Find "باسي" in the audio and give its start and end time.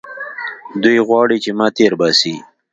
1.99-2.35